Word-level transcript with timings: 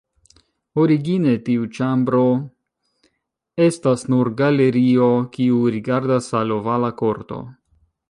Origine, 0.83 1.33
tiu 1.49 1.67
ĉambro 1.79 2.21
estas 3.67 4.09
nur 4.15 4.33
galerio 4.43 5.13
kiu 5.37 5.63
rigardas 5.77 6.35
al 6.45 6.59
Ovala 6.61 6.95
Korto. 7.05 7.43